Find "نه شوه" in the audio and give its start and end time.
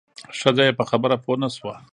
1.41-1.75